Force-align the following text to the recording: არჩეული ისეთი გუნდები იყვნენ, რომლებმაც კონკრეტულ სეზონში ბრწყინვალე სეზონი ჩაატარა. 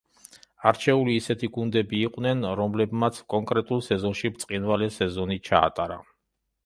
არჩეული 0.69 1.17
ისეთი 1.17 1.49
გუნდები 1.57 1.99
იყვნენ, 2.07 2.41
რომლებმაც 2.61 3.19
კონკრეტულ 3.37 3.85
სეზონში 3.89 4.33
ბრწყინვალე 4.39 4.89
სეზონი 4.97 5.39
ჩაატარა. 5.51 6.01